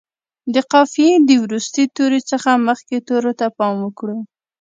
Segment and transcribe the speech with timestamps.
[0.53, 4.17] د قافیې د وروستي توري څخه مخکې تورو ته پام وکړو.